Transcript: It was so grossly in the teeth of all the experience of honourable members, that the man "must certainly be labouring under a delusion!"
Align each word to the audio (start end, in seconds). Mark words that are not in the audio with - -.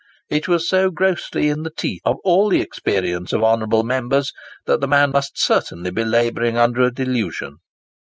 It 0.31 0.47
was 0.47 0.67
so 0.67 0.89
grossly 0.89 1.47
in 1.47 1.61
the 1.61 1.69
teeth 1.69 2.01
of 2.05 2.15
all 2.23 2.49
the 2.49 2.59
experience 2.59 3.33
of 3.33 3.43
honourable 3.43 3.83
members, 3.83 4.33
that 4.65 4.81
the 4.81 4.87
man 4.87 5.11
"must 5.11 5.39
certainly 5.39 5.91
be 5.91 6.03
labouring 6.03 6.57
under 6.57 6.81
a 6.81 6.91
delusion!" 6.91 7.57